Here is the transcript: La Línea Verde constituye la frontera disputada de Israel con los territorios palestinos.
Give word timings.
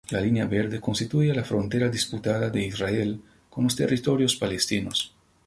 La 0.09 0.19
Línea 0.19 0.47
Verde 0.47 0.79
constituye 0.81 1.31
la 1.31 1.43
frontera 1.43 1.87
disputada 1.87 2.49
de 2.49 2.63
Israel 2.65 3.21
con 3.51 3.65
los 3.65 3.75
territorios 3.75 4.35
palestinos. 4.35 5.13